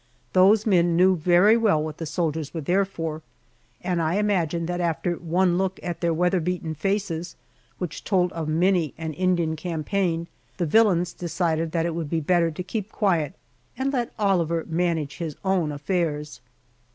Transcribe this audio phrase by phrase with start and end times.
[0.33, 3.21] Those men knew very well what the soldiers were there for,
[3.83, 7.35] and I imagine that after one look at their weather beaten faces,
[7.77, 10.25] which told of many an Indian campaign,
[10.57, 13.35] the villains decided that it would be better to keep quiet
[13.77, 16.41] and let Oliver manage his own affairs.